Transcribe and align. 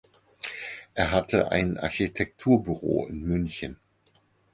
Er 0.95 1.11
hatte 1.11 1.51
ein 1.51 1.77
Architekturbüro 1.77 3.05
in 3.05 3.21
München. 3.21 3.77